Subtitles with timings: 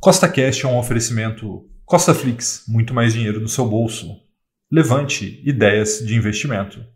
[0.00, 4.16] Costa Cash é um oferecimento Costa Flix, muito mais dinheiro no seu bolso.
[4.70, 6.86] Levante ideias de investimento.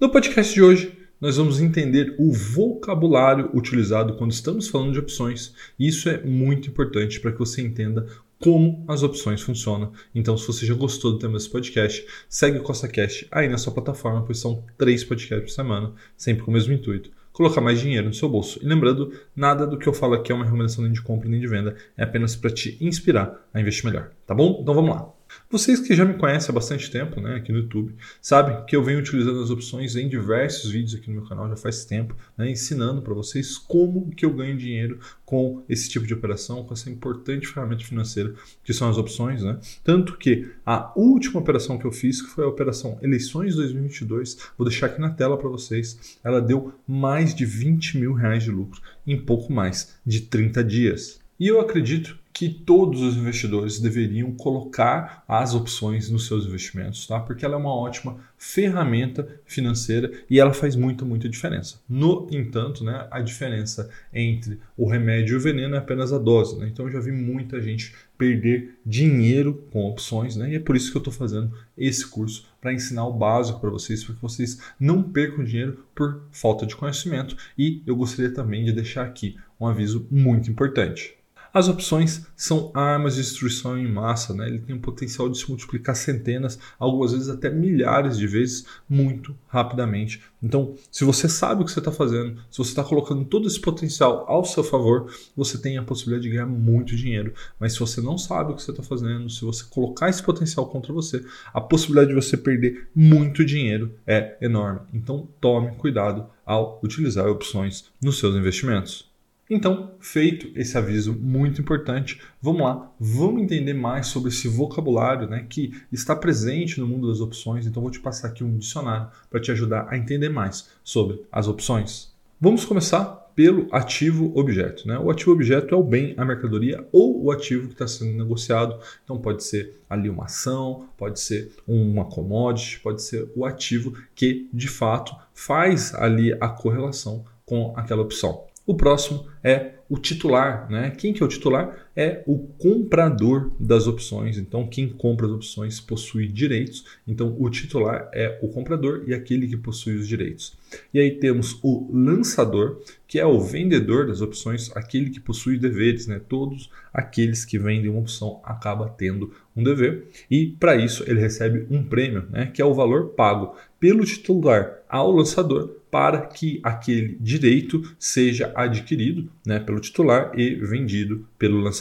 [0.00, 5.52] No podcast de hoje, nós vamos entender o vocabulário utilizado quando estamos falando de opções.
[5.76, 8.06] Isso é muito importante para que você entenda
[8.38, 9.92] como as opções funcionam.
[10.14, 13.58] Então, se você já gostou do tema desse podcast, segue o Costa Cash aí na
[13.58, 17.10] sua plataforma, pois são três podcasts por semana, sempre com o mesmo intuito
[17.40, 18.60] colocar mais dinheiro no seu bolso.
[18.62, 21.40] E lembrando, nada do que eu falo aqui é uma recomendação nem de compra nem
[21.40, 24.58] de venda, é apenas para te inspirar a investir melhor, tá bom?
[24.60, 25.19] Então vamos lá.
[25.50, 28.82] Vocês que já me conhecem há bastante tempo, né, aqui no YouTube, sabem que eu
[28.82, 32.50] venho utilizando as opções em diversos vídeos aqui no meu canal já faz tempo, né,
[32.50, 36.90] ensinando para vocês como que eu ganho dinheiro com esse tipo de operação, com essa
[36.90, 38.34] importante ferramenta financeira
[38.64, 39.58] que são as opções, né?
[39.84, 44.68] Tanto que a última operação que eu fiz, que foi a operação Eleições 2022, vou
[44.68, 48.80] deixar aqui na tela para vocês, ela deu mais de 20 mil reais de lucro
[49.06, 51.20] em pouco mais de 30 dias.
[51.38, 57.20] E eu acredito que todos os investidores deveriam colocar as opções nos seus investimentos, tá?
[57.20, 61.82] Porque ela é uma ótima ferramenta financeira e ela faz muita, muita diferença.
[61.86, 66.58] No entanto, né, a diferença entre o remédio e o veneno é apenas a dose,
[66.58, 66.66] né?
[66.72, 70.50] Então eu já vi muita gente perder dinheiro com opções, né?
[70.52, 73.68] E é por isso que eu estou fazendo esse curso para ensinar o básico para
[73.68, 77.36] vocês, para que vocês não percam dinheiro por falta de conhecimento.
[77.58, 81.19] E eu gostaria também de deixar aqui um aviso muito importante.
[81.52, 84.46] As opções são armas de destruição em massa, né?
[84.46, 89.36] ele tem o potencial de se multiplicar centenas, algumas vezes até milhares de vezes, muito
[89.48, 90.22] rapidamente.
[90.40, 93.60] Então, se você sabe o que você está fazendo, se você está colocando todo esse
[93.60, 97.34] potencial ao seu favor, você tem a possibilidade de ganhar muito dinheiro.
[97.58, 100.66] Mas se você não sabe o que você está fazendo, se você colocar esse potencial
[100.66, 104.82] contra você, a possibilidade de você perder muito dinheiro é enorme.
[104.94, 109.09] Então, tome cuidado ao utilizar opções nos seus investimentos.
[109.50, 115.44] Então, feito esse aviso muito importante, vamos lá, vamos entender mais sobre esse vocabulário né,
[115.48, 117.66] que está presente no mundo das opções.
[117.66, 121.48] Então, vou te passar aqui um dicionário para te ajudar a entender mais sobre as
[121.48, 122.14] opções.
[122.40, 124.86] Vamos começar pelo ativo objeto.
[124.86, 124.98] Né?
[124.98, 128.78] O ativo objeto é o bem, a mercadoria ou o ativo que está sendo negociado.
[129.02, 134.48] Então pode ser ali uma ação, pode ser uma commodity, pode ser o ativo que
[134.52, 138.44] de fato faz ali a correlação com aquela opção.
[138.66, 140.90] O próximo é o titular, né?
[140.90, 141.89] Quem que é o titular?
[141.96, 144.38] É o comprador das opções.
[144.38, 146.84] Então, quem compra as opções possui direitos.
[147.06, 150.56] Então, o titular é o comprador e aquele que possui os direitos.
[150.94, 156.06] E aí temos o lançador, que é o vendedor das opções, aquele que possui deveres,
[156.06, 156.20] né?
[156.28, 161.66] Todos aqueles que vendem uma opção acaba tendo um dever e para isso ele recebe
[161.70, 162.46] um prêmio, né?
[162.46, 169.28] Que é o valor pago pelo titular ao lançador para que aquele direito seja adquirido
[169.44, 171.79] né, pelo titular e vendido pelo lançador.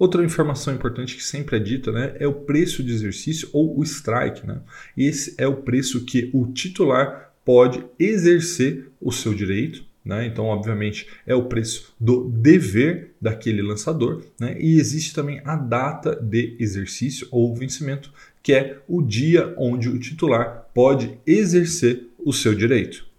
[0.00, 3.82] Outra informação importante que sempre é dita né, é o preço de exercício ou o
[3.82, 4.46] strike.
[4.46, 4.58] Né?
[4.96, 9.84] Esse é o preço que o titular pode exercer o seu direito.
[10.02, 10.24] Né?
[10.24, 14.24] Então, obviamente, é o preço do dever daquele lançador.
[14.38, 14.56] Né?
[14.58, 18.10] E existe também a data de exercício ou vencimento,
[18.42, 23.09] que é o dia onde o titular pode exercer o seu direito.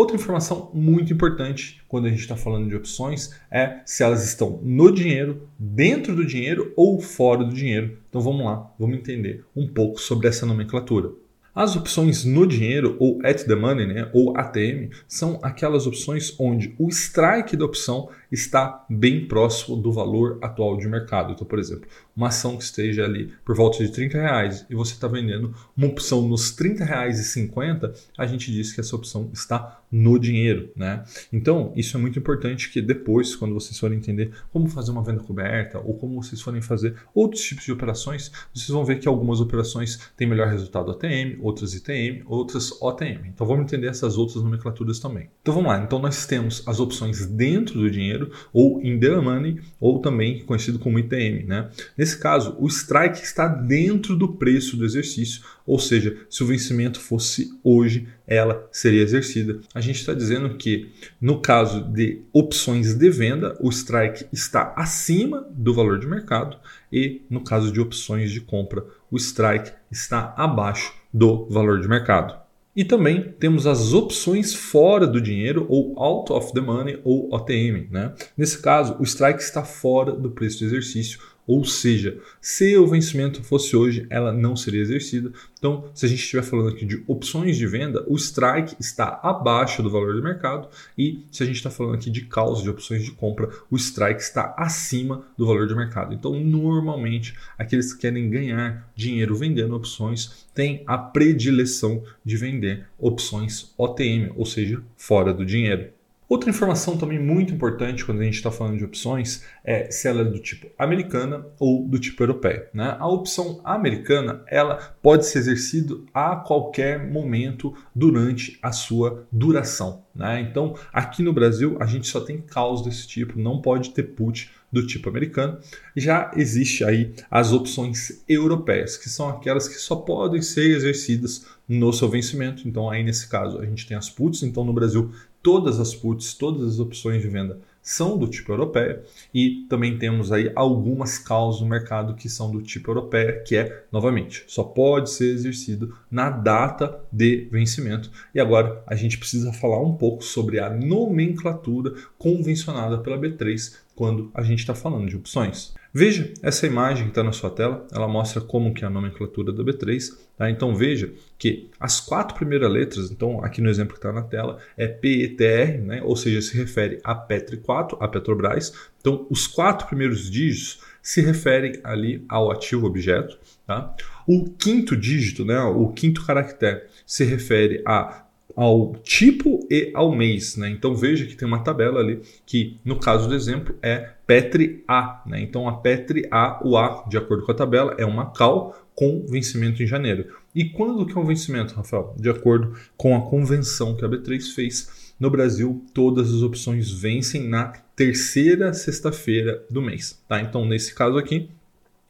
[0.00, 4.58] Outra informação muito importante quando a gente está falando de opções é se elas estão
[4.62, 7.98] no dinheiro, dentro do dinheiro ou fora do dinheiro.
[8.08, 11.10] Então vamos lá, vamos entender um pouco sobre essa nomenclatura.
[11.54, 16.74] As opções no dinheiro, ou at the money, né, ou ATM, são aquelas opções onde
[16.78, 21.32] o strike da opção está bem próximo do valor atual de mercado.
[21.34, 21.86] Então, por exemplo,
[22.20, 25.86] uma ação que esteja ali por volta de 30 reais e você está vendendo uma
[25.86, 30.70] opção nos 30 reais e 50, a gente diz que essa opção está no dinheiro,
[30.76, 31.02] né?
[31.32, 35.20] Então, isso é muito importante que depois, quando vocês forem entender como fazer uma venda
[35.20, 39.40] coberta ou como vocês forem fazer outros tipos de operações, vocês vão ver que algumas
[39.40, 43.28] operações têm melhor resultado ATM, outras ITM, outras OTM.
[43.34, 45.28] Então, vamos entender essas outras nomenclaturas também.
[45.42, 45.82] Então, vamos lá.
[45.82, 50.78] Então, nós temos as opções dentro do dinheiro ou in the money, ou também conhecido
[50.78, 51.68] como ITM, né?
[51.98, 57.00] Nesse caso, o strike está dentro do preço do exercício, ou seja, se o vencimento
[57.00, 59.60] fosse hoje, ela seria exercida.
[59.74, 60.90] A gente está dizendo que,
[61.20, 66.56] no caso de opções de venda, o strike está acima do valor de mercado,
[66.92, 72.40] e no caso de opções de compra, o strike está abaixo do valor de mercado.
[72.74, 77.88] E também temos as opções fora do dinheiro, ou out of the money, ou OTM.
[77.90, 78.14] Né?
[78.36, 81.18] Nesse caso, o strike está fora do preço de exercício,
[81.50, 85.32] Ou seja, se o vencimento fosse hoje, ela não seria exercida.
[85.58, 89.82] Então, se a gente estiver falando aqui de opções de venda, o strike está abaixo
[89.82, 93.02] do valor de mercado e se a gente está falando aqui de causa de opções
[93.02, 96.14] de compra, o strike está acima do valor de mercado.
[96.14, 103.74] Então, normalmente, aqueles que querem ganhar dinheiro vendendo opções têm a predileção de vender opções
[103.76, 105.88] OTM, ou seja, fora do dinheiro.
[106.30, 110.20] Outra informação também muito importante quando a gente está falando de opções é se ela
[110.20, 112.70] é do tipo americana ou do tipo europeia.
[112.72, 112.96] Né?
[113.00, 120.04] A opção americana ela pode ser exercida a qualquer momento durante a sua duração.
[120.14, 120.40] Né?
[120.40, 124.52] Então, aqui no Brasil, a gente só tem caos desse tipo, não pode ter put
[124.70, 125.58] do tipo americano.
[125.96, 131.92] Já existe aí as opções europeias, que são aquelas que só podem ser exercidas no
[131.92, 132.66] seu vencimento.
[132.66, 134.42] Então, aí nesse caso, a gente tem as puts.
[134.42, 135.12] Então, no Brasil,
[135.42, 139.02] todas as puts, todas as opções de venda são do tipo europeia
[139.32, 143.84] e também temos aí algumas causas no mercado que são do tipo europeia, que é,
[143.90, 148.10] novamente, só pode ser exercido na data de vencimento.
[148.34, 154.30] E agora a gente precisa falar um pouco sobre a nomenclatura convencionada pela B3 quando
[154.32, 155.74] a gente está falando de opções.
[155.92, 159.52] Veja essa imagem que está na sua tela, ela mostra como que é a nomenclatura
[159.52, 160.16] da B3.
[160.38, 160.50] Tá?
[160.50, 164.56] Então veja que as quatro primeiras letras, então aqui no exemplo que está na tela,
[164.74, 166.00] é PETR, né?
[166.02, 168.72] ou seja, se refere a Petri 4, a Petrobras.
[169.02, 173.38] Então os quatro primeiros dígitos se referem ali ao ativo objeto.
[173.66, 173.94] Tá?
[174.26, 178.24] O quinto dígito, né, o quinto caractere, se refere a
[178.56, 180.56] ao tipo e ao mês.
[180.56, 180.70] Né?
[180.70, 185.22] Então veja que tem uma tabela ali que, no caso do exemplo, é Petri A.
[185.26, 185.40] Né?
[185.42, 189.24] Então a Petri A, o A, de acordo com a tabela, é uma cal com
[189.26, 190.26] vencimento em janeiro.
[190.54, 192.14] E quando que é o vencimento, Rafael?
[192.18, 197.48] De acordo com a convenção que a B3 fez, no Brasil todas as opções vencem
[197.48, 200.20] na terceira sexta-feira do mês.
[200.28, 200.40] Tá?
[200.40, 201.50] Então nesse caso aqui,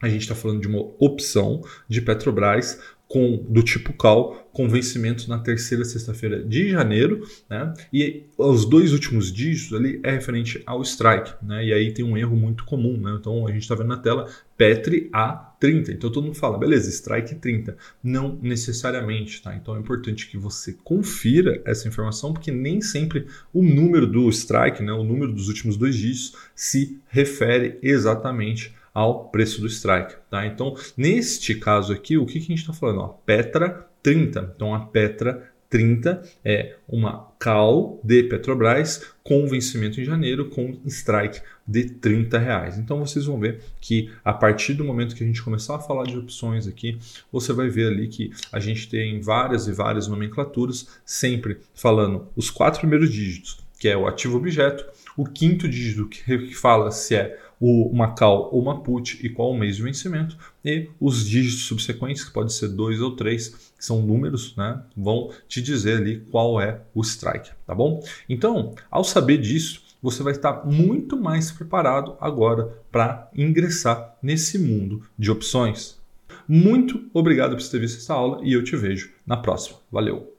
[0.03, 2.81] a gente está falando de uma opção de Petrobras
[3.11, 7.75] com, do tipo CAL, com vencimento na terceira sexta-feira de janeiro, né?
[7.93, 11.65] E os dois últimos dígitos ali é referente ao strike, né?
[11.65, 13.17] E aí tem um erro muito comum, né?
[13.19, 15.89] Então a gente está vendo na tela Petri A30.
[15.89, 17.77] Então todo mundo fala, beleza, strike 30.
[18.01, 19.57] Não necessariamente, tá?
[19.57, 24.85] Então é importante que você confira essa informação, porque nem sempre o número do strike,
[24.85, 24.93] né?
[24.93, 30.17] O número dos últimos dois dígitos se refere exatamente ao preço do strike.
[30.31, 30.47] Tá?
[30.47, 33.01] Então, neste caso aqui, o que, que a gente está falando?
[33.01, 34.53] Ó, Petra 30.
[34.57, 41.41] Então, a Petra 30 é uma call de Petrobras com vencimento em janeiro com strike
[41.67, 42.77] de 30 reais.
[42.77, 46.05] Então vocês vão ver que a partir do momento que a gente começar a falar
[46.05, 46.99] de opções aqui,
[47.31, 52.51] você vai ver ali que a gente tem várias e várias nomenclaturas, sempre falando os
[52.51, 54.85] quatro primeiros dígitos, que é o ativo objeto,
[55.17, 59.77] o quinto dígito que fala se é uma call ou put e qual o mês
[59.77, 64.57] de vencimento, e os dígitos subsequentes, que pode ser dois ou três, que são números,
[64.57, 68.03] né, vão te dizer ali qual é o strike, tá bom?
[68.29, 75.03] Então, ao saber disso, você vai estar muito mais preparado agora para ingressar nesse mundo
[75.19, 76.01] de opções.
[76.49, 79.79] Muito obrigado por ter visto essa aula e eu te vejo na próxima.
[79.93, 80.35] Valeu!